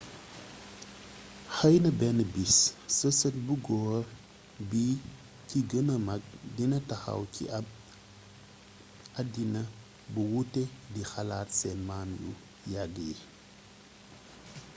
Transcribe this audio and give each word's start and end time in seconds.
xeyna 1.57 1.89
benn 1.99 2.19
bis 2.33 2.55
sa 2.97 3.09
sët 3.19 3.35
bu 3.45 3.53
goor 3.65 3.97
bi 4.69 4.85
ci 5.47 5.57
gëna 5.71 5.95
mag 6.07 6.21
dina 6.55 6.77
taxaw 6.89 7.21
ci 7.35 7.43
ab 7.57 7.65
àddina 9.19 9.61
bu 10.13 10.21
wuute 10.31 10.63
di 10.93 11.01
xalaat 11.11 11.49
seen 11.59 11.79
maam 11.89 12.09
yu 12.23 12.31
yagg 12.73 12.95
yi? 13.07 13.15